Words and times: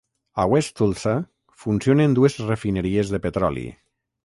A 0.33 0.45
West 0.53 0.71
Tulsa 0.79 1.13
funcionen 1.65 2.17
dues 2.21 2.39
refineries 2.49 3.15
de 3.17 3.23
petroli. 3.29 3.71